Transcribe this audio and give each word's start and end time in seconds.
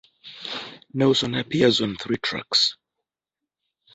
Nelson 0.95 1.35
appears 1.35 1.79
on 1.79 1.95
three 1.95 2.17
tracks. 2.17 2.75